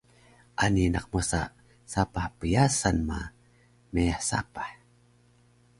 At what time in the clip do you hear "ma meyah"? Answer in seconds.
3.09-4.21